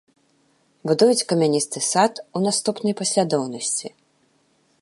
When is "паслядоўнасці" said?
3.03-3.87